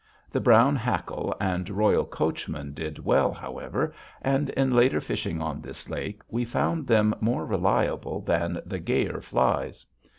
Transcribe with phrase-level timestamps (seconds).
[0.31, 3.93] The Brown Hackle and Royal Coachman did well, however,
[4.23, 9.21] and, in later fishing on this lake, we found them more reliable than the gayer
[9.21, 9.85] flies.